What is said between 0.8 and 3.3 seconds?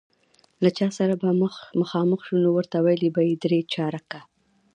سره به مخامخ شو، نو ورته ویل به